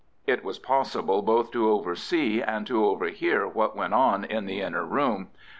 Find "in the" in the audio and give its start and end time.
4.25-4.59